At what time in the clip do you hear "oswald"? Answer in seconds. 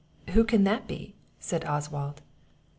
1.63-2.23